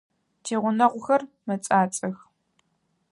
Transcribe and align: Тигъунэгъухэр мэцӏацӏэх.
Тигъунэгъухэр 0.43 1.21
мэцӏацӏэх. 1.45 2.17